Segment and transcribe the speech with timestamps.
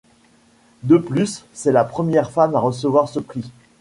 [0.81, 3.51] De plus c'est la première femme à recevoir ce prix.